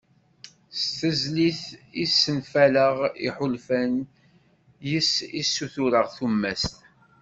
[0.79, 1.61] "S tezlit
[2.03, 3.93] i d-senfalayeɣ iḥulfan,
[4.89, 6.75] yis-s i ssutureɣ tumast."